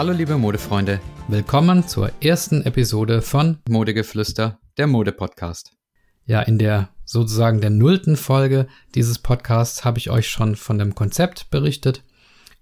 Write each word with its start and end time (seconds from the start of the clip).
Hallo 0.00 0.12
liebe 0.12 0.38
Modefreunde, 0.38 0.98
willkommen 1.28 1.86
zur 1.86 2.10
ersten 2.22 2.62
Episode 2.62 3.20
von 3.20 3.58
Modegeflüster, 3.68 4.58
der 4.78 4.86
Mode-Podcast. 4.86 5.72
Ja, 6.24 6.40
in 6.40 6.56
der 6.56 6.88
sozusagen 7.04 7.60
der 7.60 7.68
nullten 7.68 8.16
Folge 8.16 8.66
dieses 8.94 9.18
Podcasts 9.18 9.84
habe 9.84 9.98
ich 9.98 10.08
euch 10.08 10.30
schon 10.30 10.56
von 10.56 10.78
dem 10.78 10.94
Konzept 10.94 11.50
berichtet. 11.50 12.02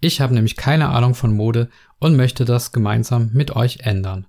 Ich 0.00 0.20
habe 0.20 0.34
nämlich 0.34 0.56
keine 0.56 0.88
Ahnung 0.88 1.14
von 1.14 1.32
Mode 1.32 1.68
und 2.00 2.16
möchte 2.16 2.44
das 2.44 2.72
gemeinsam 2.72 3.30
mit 3.32 3.54
euch 3.54 3.82
ändern. 3.82 4.26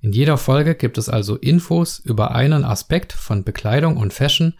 In 0.00 0.12
jeder 0.12 0.38
Folge 0.38 0.76
gibt 0.76 0.96
es 0.96 1.08
also 1.08 1.34
Infos 1.34 1.98
über 1.98 2.36
einen 2.36 2.64
Aspekt 2.64 3.12
von 3.12 3.42
Bekleidung 3.42 3.96
und 3.96 4.12
Fashion, 4.12 4.54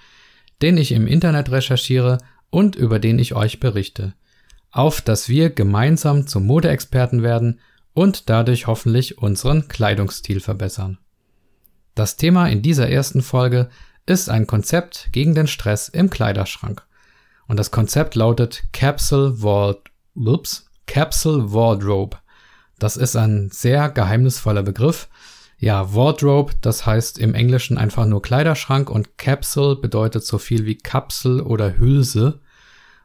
den 0.62 0.78
ich 0.78 0.90
im 0.90 1.06
Internet 1.06 1.52
recherchiere 1.52 2.18
und 2.50 2.74
über 2.74 2.98
den 2.98 3.20
ich 3.20 3.36
euch 3.36 3.60
berichte. 3.60 4.14
Auf 4.72 5.00
dass 5.00 5.28
wir 5.28 5.50
gemeinsam 5.50 6.26
zum 6.26 6.44
Modeexperten 6.44 7.22
werden 7.22 7.60
und 7.94 8.28
dadurch 8.28 8.66
hoffentlich 8.66 9.18
unseren 9.18 9.68
Kleidungsstil 9.68 10.40
verbessern. 10.40 10.98
Das 11.94 12.16
Thema 12.16 12.48
in 12.48 12.60
dieser 12.60 12.88
ersten 12.88 13.22
Folge 13.22 13.70
ist 14.04 14.28
ein 14.28 14.46
Konzept 14.46 15.08
gegen 15.12 15.34
den 15.34 15.46
Stress 15.46 15.88
im 15.88 16.10
Kleiderschrank. 16.10 16.82
Und 17.46 17.58
das 17.58 17.70
Konzept 17.70 18.14
lautet 18.14 18.64
Capsule 18.72 19.42
Ward 19.42 19.90
Ups, 20.14 20.66
Capsule 20.86 21.52
Wardrobe. 21.52 22.18
Das 22.78 22.96
ist 22.96 23.16
ein 23.16 23.50
sehr 23.50 23.88
geheimnisvoller 23.88 24.62
Begriff. 24.62 25.08
Ja, 25.58 25.94
Wardrobe, 25.94 26.52
das 26.60 26.84
heißt 26.84 27.18
im 27.18 27.34
Englischen 27.34 27.78
einfach 27.78 28.06
nur 28.06 28.22
Kleiderschrank 28.22 28.90
und 28.90 29.16
Capsule 29.16 29.76
bedeutet 29.76 30.24
so 30.24 30.38
viel 30.38 30.66
wie 30.66 30.76
Kapsel 30.76 31.40
oder 31.40 31.78
Hülse. 31.78 32.40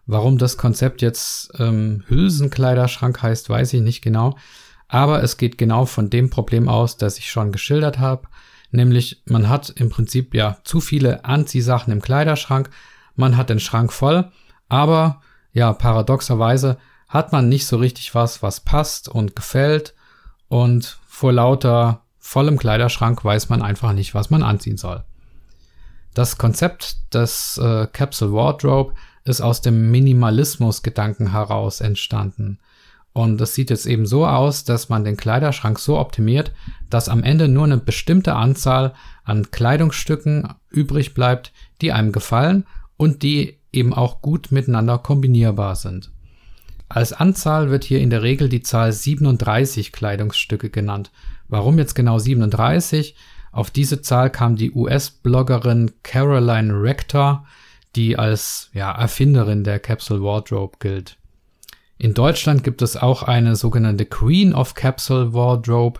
Warum 0.07 0.39
das 0.39 0.57
Konzept 0.57 1.01
jetzt 1.03 1.51
ähm, 1.59 2.03
Hülsenkleiderschrank 2.07 3.21
heißt, 3.21 3.49
weiß 3.49 3.73
ich 3.73 3.81
nicht 3.81 4.01
genau. 4.01 4.35
Aber 4.89 5.23
es 5.23 5.37
geht 5.37 5.57
genau 5.57 5.85
von 5.85 6.09
dem 6.09 6.29
Problem 6.29 6.67
aus, 6.67 6.97
das 6.97 7.17
ich 7.19 7.31
schon 7.31 7.53
geschildert 7.53 7.99
habe. 7.99 8.27
Nämlich, 8.71 9.21
man 9.25 9.47
hat 9.47 9.69
im 9.69 9.89
Prinzip 9.89 10.33
ja 10.33 10.57
zu 10.63 10.81
viele 10.81 11.23
Anziehsachen 11.23 11.93
im 11.93 12.01
Kleiderschrank. 12.01 12.69
Man 13.15 13.37
hat 13.37 13.49
den 13.49 13.59
Schrank 13.59 13.93
voll, 13.93 14.31
aber 14.67 15.21
ja, 15.53 15.73
paradoxerweise 15.73 16.77
hat 17.07 17.31
man 17.31 17.49
nicht 17.49 17.65
so 17.65 17.77
richtig 17.77 18.13
was, 18.15 18.43
was 18.43 18.59
passt 18.59 19.07
und 19.07 19.35
gefällt. 19.35 19.93
Und 20.47 20.99
vor 21.07 21.33
lauter 21.33 22.01
vollem 22.17 22.57
Kleiderschrank 22.57 23.23
weiß 23.23 23.49
man 23.49 23.61
einfach 23.61 23.93
nicht, 23.93 24.13
was 24.13 24.29
man 24.29 24.43
anziehen 24.43 24.77
soll. 24.77 25.03
Das 26.13 26.37
Konzept 26.37 27.13
des 27.13 27.57
äh, 27.57 27.87
Capsule 27.87 28.33
Wardrobe 28.33 28.93
ist 29.23 29.41
aus 29.41 29.61
dem 29.61 29.91
Minimalismus-Gedanken 29.91 31.31
heraus 31.31 31.81
entstanden. 31.81 32.59
Und 33.19 33.41
es 33.41 33.53
sieht 33.53 33.69
jetzt 33.69 33.85
eben 33.85 34.05
so 34.05 34.25
aus, 34.25 34.63
dass 34.63 34.87
man 34.87 35.03
den 35.03 35.17
Kleiderschrank 35.17 35.77
so 35.77 35.99
optimiert, 35.99 36.53
dass 36.89 37.09
am 37.09 37.21
Ende 37.21 37.49
nur 37.49 37.65
eine 37.65 37.75
bestimmte 37.75 38.33
Anzahl 38.33 38.93
an 39.25 39.51
Kleidungsstücken 39.51 40.53
übrig 40.69 41.13
bleibt, 41.15 41.51
die 41.81 41.91
einem 41.91 42.13
gefallen 42.13 42.65
und 42.95 43.21
die 43.21 43.57
eben 43.73 43.93
auch 43.93 44.21
gut 44.21 44.53
miteinander 44.53 44.99
kombinierbar 44.99 45.75
sind. 45.75 46.11
Als 46.87 47.11
Anzahl 47.11 47.69
wird 47.69 47.83
hier 47.83 47.99
in 47.99 48.09
der 48.09 48.23
Regel 48.23 48.47
die 48.47 48.61
Zahl 48.61 48.93
37 48.93 49.91
Kleidungsstücke 49.91 50.69
genannt. 50.69 51.11
Warum 51.49 51.77
jetzt 51.77 51.95
genau 51.95 52.19
37? 52.19 53.15
Auf 53.51 53.69
diese 53.69 54.01
Zahl 54.01 54.29
kam 54.29 54.55
die 54.55 54.71
US-Bloggerin 54.71 55.91
Caroline 56.03 56.71
Rector, 56.71 57.45
die 57.97 58.17
als 58.17 58.69
ja, 58.71 58.89
Erfinderin 58.93 59.65
der 59.65 59.81
Capsule 59.81 60.21
Wardrobe 60.21 60.77
gilt. 60.79 61.17
In 62.01 62.13
Deutschland 62.13 62.63
gibt 62.63 62.81
es 62.81 62.95
auch 62.95 63.23
eine 63.23 63.57
sogenannte 63.57 64.05
Queen 64.05 64.55
of 64.55 64.73
Capsule 64.73 65.33
Wardrobe, 65.33 65.99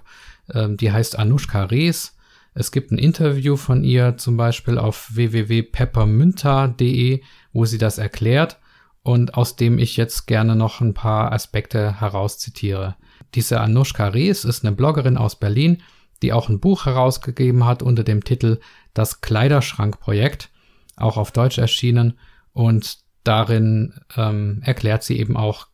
ähm, 0.54 0.78
die 0.78 0.94
heißt 0.94 1.20
Anushka 1.20 1.66
Rees. 1.66 2.16
Es 2.54 2.72
gibt 2.72 2.92
ein 2.92 2.98
Interview 2.98 3.58
von 3.58 3.84
ihr 3.84 4.16
zum 4.16 4.38
Beispiel 4.38 4.78
auf 4.78 5.10
www.peppermynta.de, 5.14 7.22
wo 7.52 7.66
sie 7.66 7.78
das 7.78 7.98
erklärt 7.98 8.60
und 9.04 9.34
aus 9.34 9.58
dem 9.58 9.78
ich 9.78 9.98
jetzt 9.98 10.26
gerne 10.26 10.56
noch 10.56 10.80
ein 10.80 10.94
paar 10.94 11.34
Aspekte 11.34 12.00
herauszitiere. 12.00 12.96
Diese 13.36 13.60
Anushka 13.60 14.08
Rees 14.08 14.46
ist 14.46 14.64
eine 14.64 14.74
Bloggerin 14.74 15.18
aus 15.18 15.38
Berlin, 15.38 15.84
die 16.22 16.32
auch 16.32 16.48
ein 16.48 16.62
Buch 16.62 16.86
herausgegeben 16.86 17.66
hat 17.66 17.84
unter 17.84 18.06
dem 18.06 18.24
Titel 18.24 18.62
Das 18.94 19.20
Kleiderschrankprojekt, 19.20 20.50
auch 20.96 21.18
auf 21.18 21.34
Deutsch 21.34 21.58
erschienen 21.58 22.18
und 22.54 23.00
darin 23.26 23.96
ähm, 24.16 24.62
erklärt 24.64 25.04
sie 25.04 25.20
eben 25.20 25.36
auch 25.36 25.68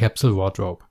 Capsule 0.00 0.34
Wardrobe. 0.34 0.84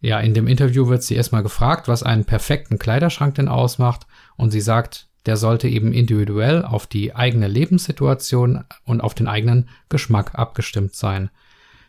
Ja, 0.00 0.20
in 0.20 0.32
dem 0.32 0.46
Interview 0.46 0.88
wird 0.88 1.02
sie 1.02 1.14
erstmal 1.16 1.42
gefragt, 1.42 1.86
was 1.86 2.02
einen 2.02 2.24
perfekten 2.24 2.78
Kleiderschrank 2.78 3.34
denn 3.34 3.48
ausmacht 3.48 4.06
und 4.36 4.50
sie 4.50 4.62
sagt, 4.62 5.08
der 5.26 5.36
sollte 5.36 5.68
eben 5.68 5.92
individuell 5.92 6.64
auf 6.64 6.86
die 6.86 7.14
eigene 7.14 7.46
Lebenssituation 7.46 8.64
und 8.84 9.00
auf 9.02 9.14
den 9.14 9.28
eigenen 9.28 9.68
Geschmack 9.90 10.34
abgestimmt 10.34 10.94
sein. 10.94 11.30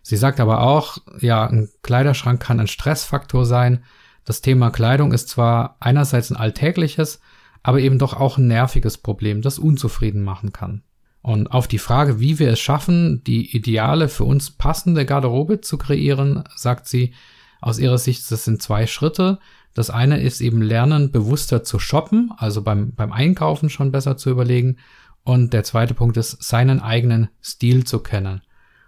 Sie 0.01 0.17
sagt 0.17 0.39
aber 0.39 0.61
auch, 0.61 0.97
ja, 1.19 1.45
ein 1.45 1.69
Kleiderschrank 1.81 2.41
kann 2.41 2.59
ein 2.59 2.67
Stressfaktor 2.67 3.45
sein. 3.45 3.83
Das 4.25 4.41
Thema 4.41 4.69
Kleidung 4.69 5.13
ist 5.13 5.29
zwar 5.29 5.77
einerseits 5.79 6.29
ein 6.29 6.37
alltägliches, 6.37 7.21
aber 7.63 7.79
eben 7.79 7.99
doch 7.99 8.13
auch 8.13 8.37
ein 8.37 8.47
nerviges 8.47 8.97
Problem, 8.97 9.41
das 9.41 9.59
unzufrieden 9.59 10.23
machen 10.23 10.51
kann. 10.51 10.83
Und 11.27 11.51
auf 11.51 11.67
die 11.67 11.77
Frage, 11.77 12.21
wie 12.21 12.39
wir 12.39 12.53
es 12.53 12.59
schaffen, 12.61 13.21
die 13.25 13.53
ideale 13.53 14.07
für 14.07 14.23
uns 14.23 14.49
passende 14.49 15.05
Garderobe 15.05 15.59
zu 15.59 15.77
kreieren, 15.77 16.45
sagt 16.55 16.87
sie, 16.87 17.13
aus 17.59 17.79
ihrer 17.79 17.97
Sicht, 17.97 18.31
das 18.31 18.45
sind 18.45 18.61
zwei 18.61 18.87
Schritte. 18.87 19.37
Das 19.73 19.89
eine 19.89 20.21
ist 20.21 20.39
eben 20.39 20.61
lernen, 20.61 21.11
bewusster 21.11 21.65
zu 21.65 21.79
shoppen, 21.79 22.31
also 22.37 22.61
beim, 22.61 22.93
beim 22.93 23.11
Einkaufen 23.11 23.69
schon 23.69 23.91
besser 23.91 24.15
zu 24.15 24.29
überlegen. 24.29 24.77
Und 25.25 25.51
der 25.51 25.65
zweite 25.65 25.93
Punkt 25.93 26.15
ist, 26.15 26.41
seinen 26.41 26.79
eigenen 26.79 27.27
Stil 27.43 27.83
zu 27.83 27.99
kennen. 27.99 28.41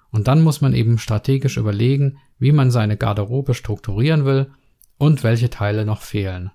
Und 0.10 0.30
dann 0.30 0.42
muss 0.42 0.62
man 0.62 0.74
eben 0.74 0.98
strategisch 0.98 1.58
überlegen, 1.58 2.20
wie 2.38 2.54
man 2.54 2.72
seine 2.72 2.96
Garderobe 2.96 3.54
strukturieren 3.54 4.24
will 4.24 4.50
und 4.98 5.26
welche 5.26 5.50
Teile 5.50 5.84
noch 5.84 6.04
fehlen. 6.04 6.52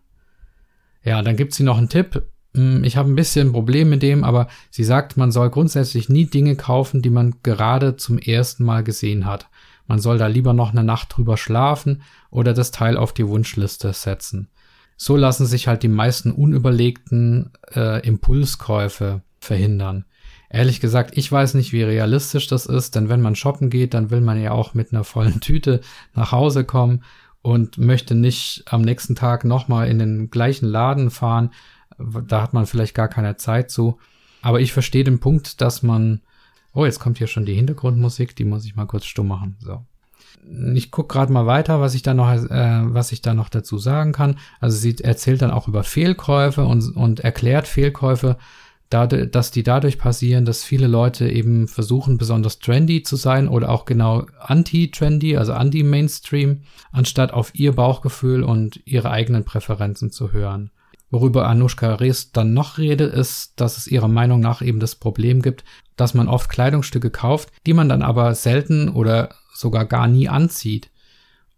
Ja, 1.03 1.21
dann 1.21 1.37
gibt 1.37 1.53
sie 1.53 1.63
noch 1.63 1.77
einen 1.77 1.91
Tipp. 1.91 2.23
Hm, 2.55 2.85
ich 2.85 2.97
habe 2.97 3.11
ein 3.11 3.17
bisschen 3.17 3.49
ein 3.49 3.53
Problem 3.53 3.91
mit 3.91 4.03
dem, 4.03 4.25
aber 4.25 4.49
sie 4.71 4.85
sagt, 4.85 5.17
man 5.17 5.33
soll 5.33 5.51
grundsätzlich 5.51 6.09
nie 6.09 6.27
Dinge 6.27 6.57
kaufen, 6.57 7.03
die 7.03 7.11
man 7.11 7.37
gerade 7.43 7.97
zum 7.97 8.19
ersten 8.19 8.65
Mal 8.65 8.85
gesehen 8.85 9.27
hat. 9.27 9.49
Man 9.87 9.99
soll 9.99 10.19
da 10.19 10.29
lieber 10.29 10.53
noch 10.53 10.71
eine 10.71 10.85
Nacht 10.85 11.17
drüber 11.17 11.37
schlafen 11.37 12.03
oder 12.31 12.55
das 12.55 12.71
Teil 12.71 12.97
auf 12.97 13.13
die 13.13 13.29
Wunschliste 13.29 13.93
setzen. 13.93 14.49
So 14.97 15.17
lassen 15.17 15.47
sich 15.47 15.67
halt 15.67 15.83
die 15.83 15.89
meisten 15.89 16.31
unüberlegten 16.31 17.51
äh, 17.75 18.07
Impulskäufe 18.07 19.23
verhindern. 19.41 20.05
Ehrlich 20.49 20.81
gesagt, 20.81 21.19
ich 21.19 21.31
weiß 21.31 21.55
nicht, 21.55 21.73
wie 21.73 21.83
realistisch 21.83 22.47
das 22.47 22.67
ist, 22.67 22.95
denn 22.95 23.09
wenn 23.09 23.21
man 23.21 23.35
shoppen 23.35 23.71
geht, 23.71 23.93
dann 23.93 24.11
will 24.11 24.21
man 24.21 24.41
ja 24.41 24.53
auch 24.53 24.73
mit 24.73 24.93
einer 24.93 25.05
vollen 25.05 25.41
Tüte 25.41 25.81
nach 26.15 26.31
Hause 26.31 26.65
kommen 26.65 27.03
und 27.43 27.77
möchte 27.77 28.15
nicht 28.15 28.65
am 28.67 28.83
nächsten 28.83 29.17
Tag 29.17 29.45
nochmal 29.45 29.89
in 29.89 29.99
den 29.99 30.31
gleichen 30.31 30.67
Laden 30.67 31.11
fahren. 31.11 31.51
Da 31.99 32.43
hat 32.43 32.53
man 32.53 32.67
vielleicht 32.67 32.95
gar 32.95 33.09
keine 33.09 33.37
Zeit 33.37 33.71
zu. 33.71 33.99
Aber 34.43 34.61
ich 34.61 34.73
verstehe 34.73 35.05
den 35.05 35.21
Punkt, 35.21 35.61
dass 35.61 35.83
man 35.83 36.21
Oh, 36.75 36.85
jetzt 36.85 36.99
kommt 36.99 37.19
hier 37.19 37.29
schon 37.29 37.47
die 37.47 37.55
Hintergrundmusik, 37.55 38.35
die 38.35 38.45
muss 38.45 38.65
ich 38.65 38.75
mal 38.75 38.87
kurz 38.87 39.05
stumm 39.05 39.29
machen. 39.29 39.57
So. 39.61 39.85
Ich 40.75 40.91
guck 40.91 41.09
gerade 41.09 41.33
mal 41.33 41.47
weiter, 41.47 41.81
was 41.81 41.95
ich 41.95 42.03
da 42.03 42.15
noch, 42.15 42.31
äh, 42.31 42.81
was 42.83 43.13
ich 43.13 43.23
da 43.23 43.33
noch 43.33 43.49
dazu 43.49 43.79
sagen 43.79 44.13
kann. 44.13 44.37
Also 44.61 44.77
sie 44.77 44.99
erzählt 44.99 45.41
dann 45.41 45.53
auch 45.53 45.69
über 45.69 45.85
Fehlkäufe 45.85 46.65
und, 46.65 46.97
und 46.97 47.21
erklärt 47.21 47.69
Fehlkäufe, 47.69 48.37
dadurch, 48.91 49.31
dass 49.31 49.53
die 49.53 49.63
dadurch 49.63 49.99
passieren, 49.99 50.45
dass 50.45 50.65
viele 50.65 50.89
Leute 50.89 51.29
eben 51.29 51.69
versuchen, 51.69 52.19
besonders 52.19 52.59
trendy 52.59 53.05
zu 53.05 53.15
sein 53.15 53.49
oder 53.49 53.71
auch 53.71 53.85
genau 53.85 54.27
anti-trendy, 54.41 55.37
also 55.37 55.53
anti-Mainstream, 55.53 56.63
anstatt 56.91 57.33
auf 57.33 57.55
ihr 57.55 57.73
Bauchgefühl 57.73 58.43
und 58.43 58.81
ihre 58.85 59.11
eigenen 59.11 59.45
Präferenzen 59.45 60.11
zu 60.11 60.33
hören. 60.33 60.71
Worüber 61.15 61.47
Anushka 61.47 61.95
Rees 61.95 62.33
dann 62.33 62.55
noch 62.55 62.77
redet, 62.77 63.15
ist, 63.15 63.53
dass 63.61 63.77
es 63.77 63.87
ihrer 63.87 64.09
Meinung 64.09 64.41
nach 64.41 64.63
eben 64.63 64.81
das 64.81 64.97
Problem 64.97 65.43
gibt, 65.43 65.63
dass 65.95 66.13
man 66.13 66.27
oft 66.27 66.51
Kleidungsstücke 66.51 67.11
kauft, 67.11 67.51
die 67.67 67.73
man 67.73 67.89
dann 67.89 68.03
aber 68.03 68.35
selten 68.35 68.89
oder 68.89 69.29
sogar 69.55 69.85
gar 69.85 70.09
nie 70.09 70.29
anzieht. 70.29 70.91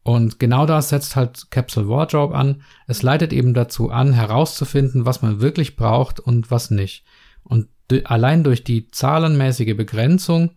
Und 0.02 0.38
genau 0.38 0.66
das 0.66 0.90
setzt 0.90 1.16
halt 1.16 1.50
Capsule 1.50 1.88
Wardrobe 1.88 2.34
an. 2.34 2.64
Es 2.86 3.02
leitet 3.02 3.32
eben 3.32 3.54
dazu 3.54 3.88
an, 3.88 4.12
herauszufinden, 4.12 5.06
was 5.06 5.22
man 5.22 5.40
wirklich 5.40 5.74
braucht 5.74 6.20
und 6.20 6.50
was 6.50 6.70
nicht. 6.70 7.04
Und 7.42 7.68
allein 8.04 8.44
durch 8.44 8.62
die 8.62 8.88
zahlenmäßige 8.88 9.74
Begrenzung 9.74 10.50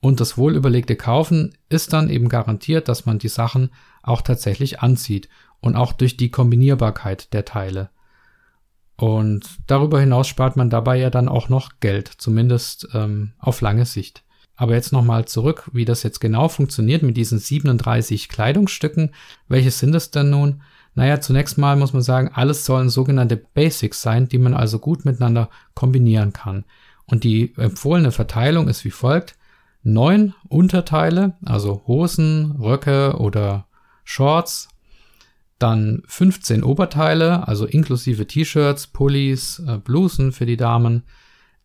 und 0.00 0.18
das 0.18 0.38
wohlüberlegte 0.38 0.96
Kaufen 0.96 1.58
ist 1.68 1.92
dann 1.92 2.08
eben 2.08 2.30
garantiert, 2.30 2.88
dass 2.88 3.04
man 3.04 3.18
die 3.18 3.28
Sachen 3.28 3.68
auch 4.02 4.22
tatsächlich 4.22 4.80
anzieht 4.80 5.28
und 5.60 5.76
auch 5.76 5.92
durch 5.92 6.16
die 6.16 6.30
Kombinierbarkeit 6.30 7.34
der 7.34 7.44
Teile. 7.44 7.90
Und 9.06 9.46
darüber 9.68 10.00
hinaus 10.00 10.26
spart 10.26 10.56
man 10.56 10.68
dabei 10.68 10.96
ja 10.96 11.10
dann 11.10 11.28
auch 11.28 11.48
noch 11.48 11.78
Geld, 11.78 12.08
zumindest 12.08 12.88
ähm, 12.92 13.34
auf 13.38 13.60
lange 13.60 13.86
Sicht. 13.86 14.24
Aber 14.56 14.74
jetzt 14.74 14.92
nochmal 14.92 15.26
zurück, 15.26 15.70
wie 15.72 15.84
das 15.84 16.02
jetzt 16.02 16.18
genau 16.18 16.48
funktioniert 16.48 17.04
mit 17.04 17.16
diesen 17.16 17.38
37 17.38 18.28
Kleidungsstücken. 18.28 19.14
Welches 19.46 19.78
sind 19.78 19.94
es 19.94 20.10
denn 20.10 20.30
nun? 20.30 20.60
Naja, 20.96 21.20
zunächst 21.20 21.56
mal 21.56 21.76
muss 21.76 21.92
man 21.92 22.02
sagen, 22.02 22.32
alles 22.34 22.64
sollen 22.64 22.88
sogenannte 22.88 23.36
Basics 23.36 24.02
sein, 24.02 24.26
die 24.26 24.38
man 24.38 24.54
also 24.54 24.80
gut 24.80 25.04
miteinander 25.04 25.50
kombinieren 25.74 26.32
kann. 26.32 26.64
Und 27.04 27.22
die 27.22 27.54
empfohlene 27.56 28.10
Verteilung 28.10 28.66
ist 28.66 28.84
wie 28.84 28.90
folgt. 28.90 29.36
Neun 29.84 30.34
Unterteile, 30.48 31.34
also 31.44 31.84
Hosen, 31.86 32.56
Röcke 32.58 33.18
oder 33.20 33.68
Shorts, 34.02 34.68
dann 35.58 36.02
15 36.06 36.62
Oberteile, 36.62 37.46
also 37.48 37.66
inklusive 37.66 38.26
T-Shirts, 38.26 38.88
Pullis, 38.88 39.62
äh, 39.66 39.78
Blusen 39.78 40.32
für 40.32 40.46
die 40.46 40.56
Damen, 40.56 41.04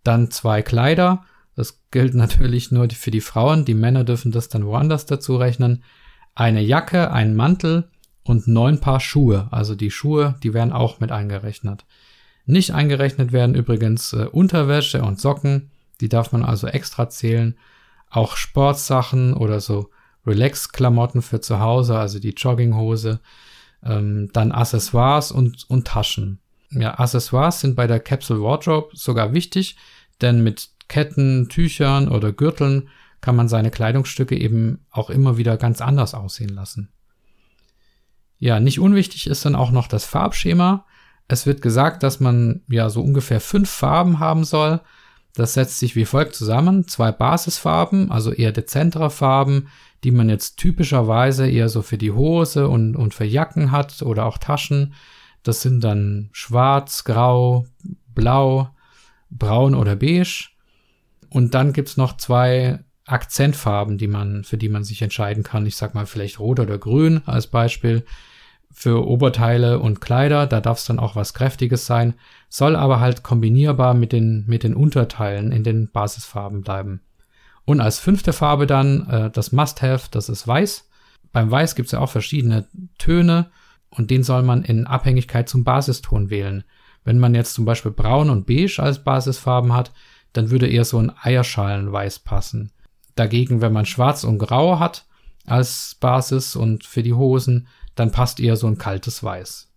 dann 0.03 0.31
zwei 0.31 0.61
Kleider, 0.61 1.25
das 1.55 1.81
gilt 1.91 2.13
natürlich 2.15 2.71
nur 2.71 2.89
für 2.89 3.11
die 3.11 3.21
Frauen, 3.21 3.65
die 3.65 3.73
Männer 3.73 4.03
dürfen 4.03 4.31
das 4.31 4.49
dann 4.49 4.65
woanders 4.65 5.05
dazu 5.05 5.35
rechnen, 5.35 5.83
eine 6.33 6.61
Jacke, 6.61 7.11
ein 7.11 7.35
Mantel, 7.35 7.89
und 8.23 8.47
neun 8.47 8.79
Paar 8.79 8.99
Schuhe. 8.99 9.47
Also 9.51 9.75
die 9.75 9.91
Schuhe, 9.91 10.35
die 10.43 10.53
werden 10.53 10.73
auch 10.73 10.99
mit 10.99 11.11
eingerechnet. 11.11 11.85
Nicht 12.45 12.73
eingerechnet 12.73 13.31
werden 13.31 13.55
übrigens 13.55 14.13
äh, 14.13 14.25
Unterwäsche 14.31 15.03
und 15.03 15.19
Socken. 15.19 15.71
Die 15.99 16.09
darf 16.09 16.31
man 16.31 16.43
also 16.43 16.67
extra 16.67 17.09
zählen. 17.09 17.57
Auch 18.09 18.35
Sportsachen 18.35 19.33
oder 19.33 19.59
so 19.59 19.89
Relax-Klamotten 20.25 21.21
für 21.21 21.41
zu 21.41 21.59
Hause, 21.59 21.97
also 21.97 22.19
die 22.19 22.33
Jogginghose. 22.33 23.19
Ähm, 23.83 24.29
dann 24.33 24.51
Accessoires 24.51 25.31
und, 25.31 25.69
und 25.69 25.87
Taschen. 25.87 26.39
Ja, 26.69 26.99
Accessoires 26.99 27.59
sind 27.59 27.75
bei 27.75 27.87
der 27.87 27.99
Capsule 27.99 28.41
Wardrobe 28.41 28.89
sogar 28.93 29.33
wichtig, 29.33 29.75
denn 30.21 30.43
mit 30.43 30.69
Ketten, 30.87 31.49
Tüchern 31.49 32.07
oder 32.07 32.31
Gürteln 32.31 32.89
kann 33.21 33.35
man 33.35 33.47
seine 33.47 33.71
Kleidungsstücke 33.71 34.37
eben 34.37 34.85
auch 34.89 35.09
immer 35.09 35.37
wieder 35.37 35.57
ganz 35.57 35.79
anders 35.81 36.13
aussehen 36.13 36.49
lassen. 36.49 36.89
Ja, 38.39 38.59
nicht 38.59 38.79
unwichtig 38.79 39.27
ist 39.27 39.45
dann 39.45 39.55
auch 39.55 39.71
noch 39.71 39.87
das 39.87 40.05
Farbschema. 40.05 40.85
Es 41.27 41.45
wird 41.45 41.61
gesagt, 41.61 42.03
dass 42.03 42.19
man 42.19 42.61
ja 42.67 42.89
so 42.89 43.01
ungefähr 43.01 43.39
fünf 43.39 43.69
Farben 43.69 44.19
haben 44.19 44.43
soll. 44.43 44.81
Das 45.33 45.53
setzt 45.53 45.79
sich 45.79 45.95
wie 45.95 46.05
folgt 46.05 46.35
zusammen. 46.35 46.87
Zwei 46.87 47.11
Basisfarben, 47.11 48.11
also 48.11 48.31
eher 48.31 48.51
dezentere 48.51 49.09
Farben, 49.09 49.67
die 50.03 50.11
man 50.11 50.29
jetzt 50.29 50.57
typischerweise 50.57 51.49
eher 51.49 51.69
so 51.69 51.81
für 51.81 51.97
die 51.97 52.11
Hose 52.11 52.67
und, 52.67 52.95
und 52.95 53.13
für 53.13 53.25
Jacken 53.25 53.71
hat 53.71 54.01
oder 54.01 54.25
auch 54.25 54.37
Taschen. 54.37 54.93
Das 55.43 55.61
sind 55.61 55.83
dann 55.83 56.29
schwarz, 56.33 57.03
grau, 57.03 57.65
blau, 58.13 58.69
braun 59.29 59.75
oder 59.75 59.95
beige. 59.95 60.49
Und 61.29 61.53
dann 61.53 61.73
gibt's 61.73 61.97
noch 61.97 62.17
zwei 62.17 62.79
Akzentfarben, 63.05 63.97
die 63.97 64.07
man, 64.07 64.43
für 64.43 64.57
die 64.57 64.69
man 64.69 64.83
sich 64.83 65.01
entscheiden 65.01 65.43
kann. 65.43 65.65
Ich 65.65 65.75
sag 65.75 65.95
mal 65.95 66.05
vielleicht 66.05 66.39
rot 66.39 66.59
oder 66.59 66.77
grün 66.77 67.21
als 67.25 67.47
Beispiel 67.47 68.05
für 68.73 69.07
Oberteile 69.07 69.79
und 69.79 70.01
Kleider, 70.01 70.47
da 70.47 70.62
darf 70.62 70.79
es 70.79 70.85
dann 70.85 71.00
auch 71.00 71.15
was 71.15 71.33
Kräftiges 71.33 71.85
sein, 71.85 72.15
soll 72.50 72.75
aber 72.75 73.00
halt 73.00 73.23
kombinierbar 73.23 73.94
mit 73.94 74.12
den, 74.12 74.45
mit 74.47 74.63
den 74.63 74.75
Unterteilen 74.75 75.51
in 75.51 75.63
den 75.63 75.91
Basisfarben 75.91 76.62
bleiben. 76.62 77.01
Und 77.65 77.81
als 77.81 78.00
fünfte 78.00 78.33
Farbe 78.33 78.68
dann 78.68 79.07
äh, 79.09 79.29
das 79.29 79.51
Must-Have, 79.51 80.07
das 80.12 80.29
ist 80.29 80.47
Weiß. 80.47 80.89
Beim 81.31 81.51
Weiß 81.51 81.75
gibt 81.75 81.88
es 81.88 81.91
ja 81.91 82.00
auch 82.00 82.09
verschiedene 82.09 82.68
Töne 82.97 83.51
und 83.89 84.09
den 84.09 84.23
soll 84.23 84.44
man 84.44 84.63
in 84.63 84.88
Abhängigkeit 84.88 85.47
zum 85.47 85.63
Basiston 85.63 86.29
wählen. 86.29 86.63
Wenn 87.03 87.19
man 87.19 87.35
jetzt 87.35 87.53
zum 87.53 87.65
Beispiel 87.65 87.91
Braun 87.91 88.29
und 88.29 88.45
Beige 88.45 88.79
als 88.79 89.03
Basisfarben 89.03 89.74
hat, 89.74 89.91
dann 90.33 90.50
würde 90.50 90.67
eher 90.67 90.85
so 90.85 90.97
ein 90.97 91.12
Eierschalenweiß 91.21 92.19
passen. 92.19 92.71
Dagegen, 93.15 93.62
wenn 93.62 93.74
man 93.74 93.85
Schwarz 93.85 94.24
und 94.24 94.39
Grau 94.39 94.79
hat 94.79 95.06
als 95.45 95.97
Basis 96.00 96.56
und 96.56 96.85
für 96.85 97.03
die 97.03 97.13
Hosen, 97.13 97.67
dann 97.95 98.11
passt 98.11 98.39
eher 98.39 98.55
so 98.55 98.67
ein 98.67 98.77
kaltes 98.77 99.23
Weiß. 99.23 99.71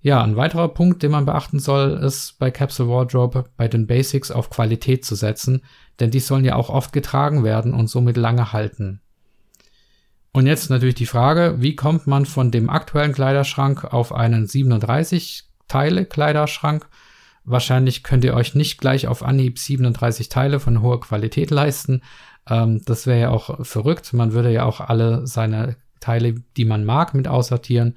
Ja, 0.00 0.22
ein 0.22 0.36
weiterer 0.36 0.68
Punkt, 0.68 1.02
den 1.02 1.10
man 1.10 1.26
beachten 1.26 1.58
soll, 1.58 1.90
ist 1.90 2.38
bei 2.38 2.50
Capsule 2.50 2.88
Wardrobe 2.88 3.46
bei 3.56 3.66
den 3.66 3.86
Basics 3.86 4.30
auf 4.30 4.48
Qualität 4.48 5.04
zu 5.04 5.16
setzen, 5.16 5.62
denn 5.98 6.10
die 6.12 6.20
sollen 6.20 6.44
ja 6.44 6.54
auch 6.54 6.70
oft 6.70 6.92
getragen 6.92 7.42
werden 7.42 7.74
und 7.74 7.88
somit 7.88 8.16
lange 8.16 8.52
halten. 8.52 9.00
Und 10.32 10.46
jetzt 10.46 10.70
natürlich 10.70 10.94
die 10.94 11.06
Frage, 11.06 11.56
wie 11.58 11.74
kommt 11.74 12.06
man 12.06 12.26
von 12.26 12.52
dem 12.52 12.70
aktuellen 12.70 13.12
Kleiderschrank 13.12 13.92
auf 13.92 14.12
einen 14.12 14.46
37 14.46 15.44
Teile 15.66 16.06
Kleiderschrank? 16.06 16.86
Wahrscheinlich 17.44 18.04
könnt 18.04 18.24
ihr 18.24 18.34
euch 18.34 18.54
nicht 18.54 18.78
gleich 18.78 19.08
auf 19.08 19.24
Anhieb 19.24 19.58
37 19.58 20.28
Teile 20.28 20.60
von 20.60 20.80
hoher 20.80 21.00
Qualität 21.00 21.50
leisten. 21.50 22.02
Ähm, 22.48 22.82
das 22.84 23.06
wäre 23.06 23.20
ja 23.20 23.30
auch 23.30 23.66
verrückt. 23.66 24.12
Man 24.12 24.32
würde 24.32 24.52
ja 24.52 24.64
auch 24.64 24.80
alle 24.80 25.26
seine 25.26 25.76
Teile, 26.00 26.34
die 26.56 26.64
man 26.64 26.84
mag, 26.84 27.14
mit 27.14 27.28
aussortieren. 27.28 27.96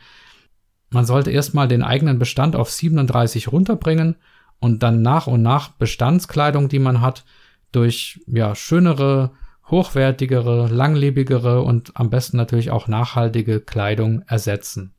Man 0.89 1.06
sollte 1.06 1.31
erstmal 1.31 1.68
den 1.68 1.83
eigenen 1.83 2.19
Bestand 2.19 2.56
auf 2.56 2.69
37 2.69 3.51
runterbringen 3.51 4.18
und 4.59 4.83
dann 4.83 5.01
nach 5.01 5.27
und 5.27 5.42
nach 5.42 5.69
Bestandskleidung, 5.69 6.69
die 6.69 6.80
man 6.80 7.01
hat, 7.01 7.25
durch 7.71 8.19
ja 8.27 8.56
schönere, 8.56 9.31
hochwertigere, 9.69 10.68
langlebigere 10.68 11.62
und 11.62 11.92
am 11.95 12.09
besten 12.09 12.38
natürlich 12.38 12.71
auch 12.71 12.88
nachhaltige 12.88 13.62
Kleidung 13.62 14.24
ersetzen. 14.27 14.94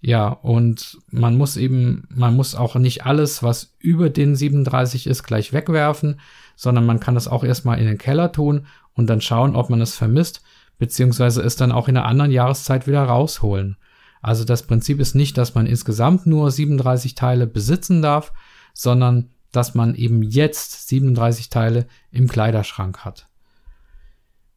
Ja, 0.00 0.28
und 0.28 0.98
man 1.10 1.36
muss 1.36 1.56
eben, 1.56 2.06
man 2.10 2.36
muss 2.36 2.54
auch 2.54 2.74
nicht 2.76 3.06
alles, 3.06 3.42
was 3.42 3.74
über 3.78 4.10
den 4.10 4.36
37 4.36 5.06
ist, 5.06 5.22
gleich 5.22 5.52
wegwerfen, 5.52 6.20
sondern 6.54 6.84
man 6.84 7.00
kann 7.00 7.14
das 7.14 7.28
auch 7.28 7.44
erstmal 7.44 7.78
in 7.78 7.86
den 7.86 7.98
Keller 7.98 8.30
tun 8.30 8.66
und 8.92 9.08
dann 9.08 9.20
schauen, 9.20 9.56
ob 9.56 9.70
man 9.70 9.80
es 9.80 9.94
vermisst 9.94 10.42
beziehungsweise 10.78 11.42
es 11.42 11.56
dann 11.56 11.72
auch 11.72 11.88
in 11.88 11.96
einer 11.96 12.06
anderen 12.06 12.30
Jahreszeit 12.30 12.86
wieder 12.86 13.04
rausholen. 13.04 13.76
Also 14.22 14.44
das 14.44 14.64
Prinzip 14.64 15.00
ist 15.00 15.14
nicht, 15.14 15.38
dass 15.38 15.54
man 15.54 15.66
insgesamt 15.66 16.26
nur 16.26 16.50
37 16.50 17.14
Teile 17.14 17.46
besitzen 17.46 18.02
darf, 18.02 18.32
sondern 18.74 19.30
dass 19.52 19.74
man 19.74 19.94
eben 19.94 20.22
jetzt 20.22 20.88
37 20.88 21.48
Teile 21.48 21.86
im 22.10 22.28
Kleiderschrank 22.28 23.04
hat. 23.04 23.28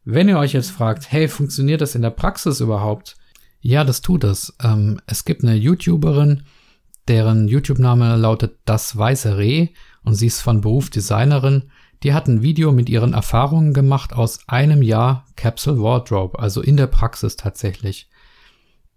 Wenn 0.04 0.27
ihr 0.27 0.39
euch 0.39 0.54
jetzt 0.54 0.71
fragt, 0.71 1.12
hey, 1.12 1.27
funktioniert 1.27 1.81
das 1.81 1.95
in 1.95 2.01
der 2.01 2.10
Praxis 2.10 2.62
überhaupt? 2.62 3.16
Ja, 3.62 3.83
das 3.83 4.01
tut 4.01 4.24
es. 4.24 4.56
Ähm, 4.62 5.00
es 5.06 5.25
gibt 5.25 5.44
eine 5.44 5.56
YouTuberin, 5.56 6.44
deren 7.07 7.48
YouTube-Name 7.48 8.16
lautet 8.16 8.57
Das 8.66 8.98
Weiße 8.98 9.38
Reh 9.38 9.69
und 10.04 10.16
sie 10.16 10.28
ist 10.28 10.42
von 10.42 10.61
Beruf 10.61 10.90
Designerin 10.90 11.69
die 12.03 12.13
hat 12.13 12.27
ein 12.27 12.41
Video 12.41 12.71
mit 12.71 12.89
ihren 12.89 13.13
Erfahrungen 13.13 13.73
gemacht 13.73 14.13
aus 14.13 14.39
einem 14.47 14.81
Jahr 14.81 15.25
Capsule 15.35 15.81
Wardrobe, 15.81 16.39
also 16.39 16.61
in 16.61 16.77
der 16.77 16.87
Praxis 16.87 17.35
tatsächlich. 17.35 18.09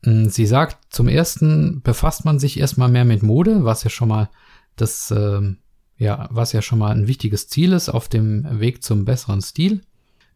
Mm, 0.05 0.29
sie 0.29 0.47
sagt, 0.47 0.95
zum 0.95 1.09
ersten 1.09 1.83
befasst 1.83 2.25
man 2.25 2.39
sich 2.39 2.59
erstmal 2.59 2.89
mehr 2.89 3.05
mit 3.05 3.23
Mode, 3.23 3.65
was 3.65 3.85
ja 3.85 3.91
schon 3.91 4.09
mal 4.09 4.31
das, 4.77 5.11
äh, 5.11 5.41
ja, 5.97 6.29
was 6.31 6.53
ja 6.53 6.63
schon 6.63 6.79
mal 6.79 6.93
ein 6.93 7.09
wichtiges 7.09 7.49
Ziel 7.49 7.73
ist 7.73 7.89
auf 7.89 8.09
dem 8.09 8.61
Weg 8.61 8.83
zum 8.83 9.05
besseren 9.05 9.41
Stil. 9.41 9.83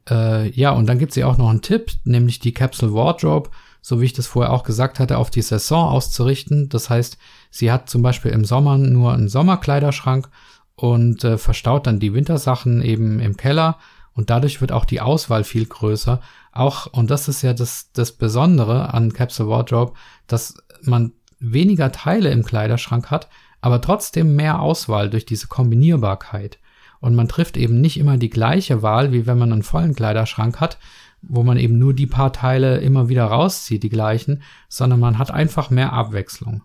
Äh, 0.08 0.50
ja, 0.50 0.70
und 0.70 0.86
dann 0.86 0.98
gibt 0.98 1.12
sie 1.12 1.24
auch 1.24 1.38
noch 1.38 1.50
einen 1.50 1.62
Tipp, 1.62 1.90
nämlich 2.04 2.38
die 2.38 2.52
Capsule 2.52 2.94
Wardrobe, 2.94 3.50
so 3.80 4.00
wie 4.00 4.04
ich 4.04 4.12
das 4.12 4.26
vorher 4.26 4.52
auch 4.52 4.62
gesagt 4.62 4.98
hatte, 4.98 5.18
auf 5.18 5.30
die 5.30 5.42
Saison 5.42 5.88
auszurichten. 5.88 6.68
Das 6.68 6.90
heißt, 6.90 7.18
sie 7.50 7.70
hat 7.70 7.88
zum 7.88 8.02
Beispiel 8.02 8.32
im 8.32 8.44
Sommer 8.44 8.78
nur 8.78 9.12
einen 9.12 9.28
Sommerkleiderschrank 9.28 10.28
und 10.76 11.24
äh, 11.24 11.38
verstaut 11.38 11.86
dann 11.86 11.98
die 11.98 12.14
Wintersachen 12.14 12.82
eben 12.82 13.18
im 13.20 13.36
Keller 13.36 13.78
und 14.16 14.30
dadurch 14.30 14.60
wird 14.60 14.72
auch 14.72 14.86
die 14.86 15.00
Auswahl 15.00 15.44
viel 15.44 15.66
größer. 15.66 16.20
Auch, 16.52 16.86
und 16.86 17.10
das 17.10 17.28
ist 17.28 17.42
ja 17.42 17.52
das, 17.52 17.92
das 17.92 18.12
Besondere 18.12 18.94
an 18.94 19.12
Capsule 19.12 19.50
Wardrobe, 19.50 19.92
dass 20.26 20.56
man 20.82 21.12
weniger 21.38 21.92
Teile 21.92 22.30
im 22.30 22.42
Kleiderschrank 22.42 23.10
hat, 23.10 23.28
aber 23.60 23.80
trotzdem 23.82 24.34
mehr 24.34 24.60
Auswahl 24.60 25.10
durch 25.10 25.26
diese 25.26 25.48
Kombinierbarkeit. 25.48 26.58
Und 27.00 27.14
man 27.14 27.28
trifft 27.28 27.58
eben 27.58 27.80
nicht 27.82 27.98
immer 27.98 28.16
die 28.16 28.30
gleiche 28.30 28.80
Wahl, 28.80 29.12
wie 29.12 29.26
wenn 29.26 29.38
man 29.38 29.52
einen 29.52 29.62
vollen 29.62 29.94
Kleiderschrank 29.94 30.60
hat, 30.60 30.78
wo 31.20 31.42
man 31.42 31.58
eben 31.58 31.78
nur 31.78 31.92
die 31.92 32.06
paar 32.06 32.32
Teile 32.32 32.78
immer 32.78 33.08
wieder 33.08 33.26
rauszieht, 33.26 33.82
die 33.82 33.90
gleichen, 33.90 34.42
sondern 34.68 35.00
man 35.00 35.18
hat 35.18 35.30
einfach 35.30 35.68
mehr 35.68 35.92
Abwechslung. 35.92 36.62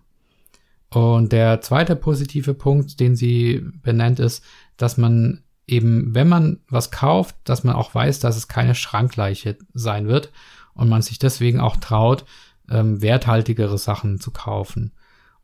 Und 0.92 1.32
der 1.32 1.62
zweite 1.62 1.96
positive 1.96 2.52
Punkt, 2.52 3.00
den 3.00 3.16
sie 3.16 3.64
benennt, 3.82 4.20
ist, 4.20 4.44
dass 4.76 4.98
man 4.98 5.42
eben, 5.66 6.14
wenn 6.14 6.28
man 6.28 6.60
was 6.68 6.90
kauft, 6.90 7.34
dass 7.44 7.64
man 7.64 7.74
auch 7.74 7.94
weiß, 7.94 8.20
dass 8.20 8.36
es 8.36 8.46
keine 8.46 8.74
Schrankleiche 8.74 9.56
sein 9.72 10.06
wird 10.06 10.32
und 10.74 10.90
man 10.90 11.00
sich 11.00 11.18
deswegen 11.18 11.60
auch 11.60 11.76
traut, 11.76 12.26
ähm, 12.70 13.00
werthaltigere 13.00 13.78
Sachen 13.78 14.20
zu 14.20 14.32
kaufen. 14.32 14.92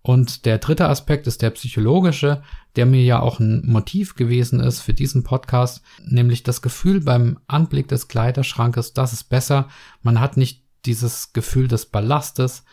Und 0.03 0.45
der 0.45 0.59
dritte 0.59 0.89
Aspekt 0.89 1.27
ist 1.27 1.41
der 1.41 1.51
psychologische, 1.51 2.43
der 2.77 2.85
mir 2.85 3.03
ja 3.03 3.21
auch 3.21 3.41
ein 3.41 3.63
Motiv 3.65 4.17
gewesen 4.17 4.61
ist 4.61 4.81
für 4.81 4.95
diesen 4.95 5.25
Podcast, 5.25 5.83
nämlich 6.05 6.43
das 6.43 6.61
Gefühl 6.61 7.01
beim 7.01 7.39
Anblick 7.47 7.89
des 7.89 8.09
Kleiderschrankes, 8.09 8.93
das 8.93 9.15
ist 9.15 9.25
besser. 9.25 9.69
Man 10.03 10.21
hat 10.21 10.37
nicht 10.37 10.63
dieses 10.85 11.33
Gefühl 11.33 11.69
des 11.69 11.87
Ballastes, 11.87 12.65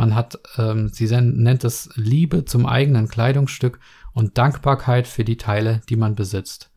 man 0.00 0.14
hat, 0.14 0.38
ähm, 0.56 0.88
sie 0.88 1.06
nennt 1.20 1.62
es 1.62 1.90
Liebe 1.94 2.46
zum 2.46 2.64
eigenen 2.64 3.06
Kleidungsstück 3.06 3.78
und 4.14 4.38
Dankbarkeit 4.38 5.06
für 5.06 5.24
die 5.24 5.36
Teile, 5.36 5.82
die 5.90 5.96
man 5.96 6.14
besitzt. 6.14 6.70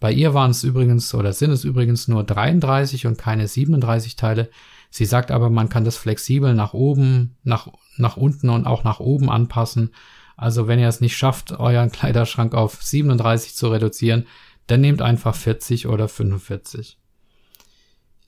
Bei 0.00 0.10
ihr 0.10 0.34
waren 0.34 0.50
es 0.50 0.64
übrigens 0.64 1.14
oder 1.14 1.32
sind 1.32 1.52
es 1.52 1.62
übrigens 1.62 2.08
nur 2.08 2.24
33 2.24 3.06
und 3.06 3.18
keine 3.18 3.46
37 3.46 4.16
Teile. 4.16 4.50
Sie 4.90 5.04
sagt 5.04 5.30
aber, 5.30 5.48
man 5.48 5.68
kann 5.68 5.84
das 5.84 5.96
flexibel 5.96 6.54
nach 6.54 6.74
oben, 6.74 7.36
nach, 7.44 7.68
nach 7.98 8.16
unten 8.16 8.50
und 8.50 8.66
auch 8.66 8.82
nach 8.82 8.98
oben 8.98 9.30
anpassen. 9.30 9.94
Also 10.36 10.66
wenn 10.66 10.80
ihr 10.80 10.88
es 10.88 11.00
nicht 11.00 11.16
schafft, 11.16 11.52
euren 11.52 11.92
Kleiderschrank 11.92 12.52
auf 12.52 12.82
37 12.82 13.54
zu 13.54 13.68
reduzieren, 13.68 14.26
dann 14.66 14.80
nehmt 14.80 15.02
einfach 15.02 15.36
40 15.36 15.86
oder 15.86 16.08
45. 16.08 16.98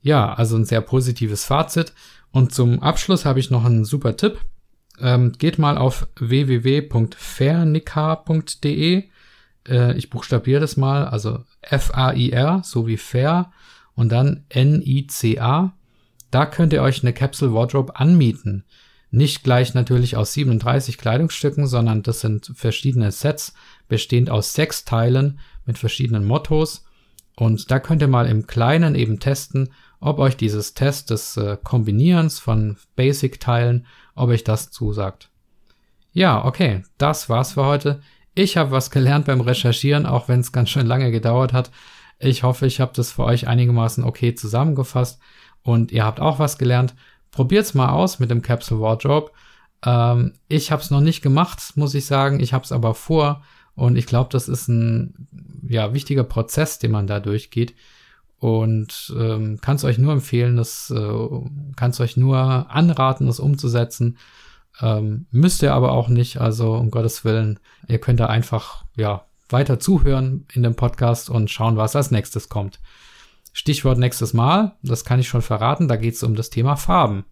Ja, 0.02 0.32
also 0.32 0.56
ein 0.56 0.64
sehr 0.64 0.80
positives 0.80 1.44
Fazit. 1.44 1.92
Und 2.30 2.54
zum 2.54 2.80
Abschluss 2.82 3.24
habe 3.24 3.40
ich 3.40 3.50
noch 3.50 3.64
einen 3.64 3.84
super 3.84 4.16
Tipp. 4.16 4.38
Ähm, 5.00 5.32
geht 5.38 5.58
mal 5.58 5.78
auf 5.78 6.08
www.fairnika.de. 6.18 9.04
Äh, 9.68 9.96
ich 9.96 10.10
buchstabiere 10.10 10.60
das 10.60 10.76
mal, 10.76 11.06
also 11.06 11.44
F-A-I-R, 11.62 12.62
so 12.64 12.86
wie 12.86 12.96
fair 12.96 13.52
und 13.94 14.10
dann 14.10 14.44
N-I-C-A. 14.48 15.72
Da 16.30 16.46
könnt 16.46 16.72
ihr 16.72 16.82
euch 16.82 17.02
eine 17.02 17.12
Capsule 17.12 17.54
Wardrobe 17.54 17.96
anmieten. 17.96 18.64
Nicht 19.10 19.42
gleich 19.42 19.72
natürlich 19.72 20.16
aus 20.16 20.34
37 20.34 20.98
Kleidungsstücken, 20.98 21.66
sondern 21.66 22.02
das 22.02 22.20
sind 22.20 22.52
verschiedene 22.54 23.10
Sets, 23.10 23.54
bestehend 23.88 24.28
aus 24.28 24.52
sechs 24.52 24.84
Teilen 24.84 25.38
mit 25.64 25.78
verschiedenen 25.78 26.26
Mottos. 26.26 26.84
Und 27.38 27.70
da 27.70 27.78
könnt 27.78 28.02
ihr 28.02 28.08
mal 28.08 28.26
im 28.26 28.48
Kleinen 28.48 28.96
eben 28.96 29.20
testen, 29.20 29.68
ob 30.00 30.18
euch 30.18 30.36
dieses 30.36 30.74
Test 30.74 31.10
des 31.10 31.36
äh, 31.36 31.56
Kombinierens 31.62 32.40
von 32.40 32.78
Basic-Teilen, 32.96 33.86
ob 34.16 34.30
euch 34.30 34.42
das 34.42 34.72
zusagt. 34.72 35.30
Ja, 36.12 36.44
okay, 36.44 36.82
das 36.98 37.28
war's 37.28 37.52
für 37.52 37.64
heute. 37.64 38.00
Ich 38.34 38.56
habe 38.56 38.72
was 38.72 38.90
gelernt 38.90 39.26
beim 39.26 39.40
Recherchieren, 39.40 40.04
auch 40.04 40.26
wenn 40.26 40.40
es 40.40 40.50
ganz 40.50 40.70
schön 40.70 40.88
lange 40.88 41.12
gedauert 41.12 41.52
hat. 41.52 41.70
Ich 42.18 42.42
hoffe, 42.42 42.66
ich 42.66 42.80
habe 42.80 42.90
das 42.92 43.12
für 43.12 43.22
euch 43.22 43.46
einigermaßen 43.46 44.02
okay 44.02 44.34
zusammengefasst 44.34 45.20
und 45.62 45.92
ihr 45.92 46.04
habt 46.04 46.18
auch 46.18 46.40
was 46.40 46.58
gelernt. 46.58 46.96
Probiert's 47.30 47.72
mal 47.72 47.90
aus 47.90 48.18
mit 48.18 48.32
dem 48.32 48.42
Capsule 48.42 48.80
Wardrobe. 48.80 49.30
Ähm, 49.84 50.32
ich 50.48 50.72
habe 50.72 50.82
es 50.82 50.90
noch 50.90 51.00
nicht 51.00 51.22
gemacht, 51.22 51.76
muss 51.76 51.94
ich 51.94 52.06
sagen. 52.06 52.40
Ich 52.40 52.52
habe 52.52 52.64
es 52.64 52.72
aber 52.72 52.96
vor 52.96 53.44
und 53.78 53.96
ich 53.96 54.06
glaube, 54.06 54.28
das 54.32 54.48
ist 54.48 54.66
ein 54.68 55.28
ja 55.68 55.94
wichtiger 55.94 56.24
Prozess, 56.24 56.80
den 56.80 56.90
man 56.90 57.06
da 57.06 57.20
durchgeht 57.20 57.74
und 58.40 59.14
ähm, 59.16 59.60
kann 59.60 59.76
es 59.76 59.84
euch 59.84 59.98
nur 59.98 60.12
empfehlen, 60.12 60.56
das 60.56 60.90
äh, 60.90 61.40
kann 61.76 61.90
es 61.90 62.00
euch 62.00 62.16
nur 62.16 62.36
anraten, 62.36 63.26
das 63.26 63.38
umzusetzen. 63.38 64.18
Ähm, 64.80 65.26
müsst 65.30 65.62
ihr 65.62 65.74
aber 65.74 65.92
auch 65.92 66.08
nicht, 66.08 66.40
also 66.40 66.74
um 66.74 66.90
Gottes 66.90 67.24
Willen, 67.24 67.60
ihr 67.86 68.00
könnt 68.00 68.18
da 68.18 68.26
einfach 68.26 68.84
ja 68.96 69.24
weiter 69.48 69.78
zuhören 69.78 70.46
in 70.52 70.64
dem 70.64 70.74
Podcast 70.74 71.30
und 71.30 71.48
schauen, 71.48 71.76
was 71.76 71.94
als 71.94 72.10
nächstes 72.10 72.48
kommt. 72.48 72.80
Stichwort 73.52 73.98
nächstes 73.98 74.34
Mal, 74.34 74.76
das 74.82 75.04
kann 75.04 75.20
ich 75.20 75.28
schon 75.28 75.42
verraten, 75.42 75.86
da 75.86 75.94
geht 75.94 76.14
es 76.14 76.22
um 76.24 76.34
das 76.34 76.50
Thema 76.50 76.74
Farben. 76.74 77.24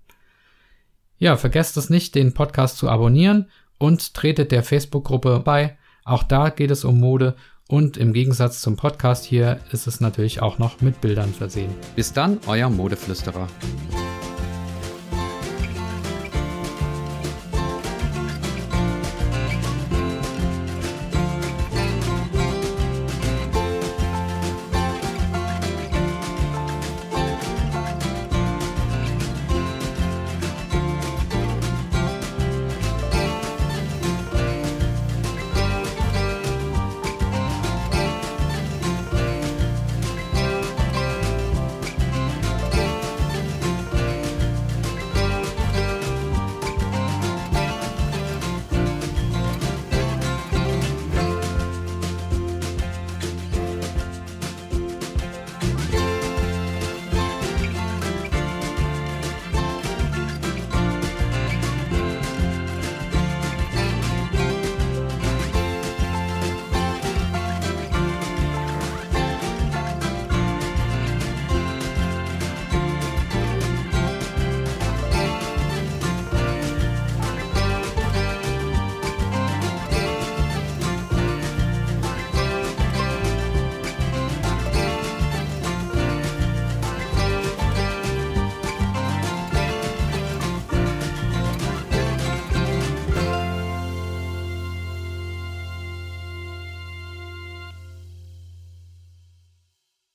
Ja, 1.18 1.36
vergesst 1.36 1.76
es 1.76 1.90
nicht, 1.90 2.14
den 2.14 2.34
Podcast 2.34 2.78
zu 2.78 2.88
abonnieren 2.88 3.48
und 3.78 4.14
tretet 4.14 4.52
der 4.52 4.62
Facebook-Gruppe 4.62 5.40
bei. 5.44 5.76
Auch 6.06 6.22
da 6.22 6.50
geht 6.50 6.70
es 6.70 6.84
um 6.84 7.00
Mode 7.00 7.34
und 7.68 7.96
im 7.96 8.12
Gegensatz 8.12 8.62
zum 8.62 8.76
Podcast 8.76 9.25
hier 9.25 9.58
ist 9.72 9.88
es 9.88 10.00
natürlich 10.00 10.40
auch 10.40 10.58
noch 10.58 10.80
mit 10.80 11.00
Bildern 11.00 11.34
versehen. 11.34 11.75
Bis 11.96 12.12
dann, 12.12 12.38
euer 12.46 12.70
Modeflüsterer. 12.70 13.48